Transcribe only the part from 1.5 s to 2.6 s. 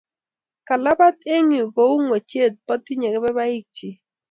Yu ko uu ngochet